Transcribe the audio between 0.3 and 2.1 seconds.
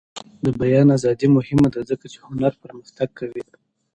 د بیان ازادي مهمه ده ځکه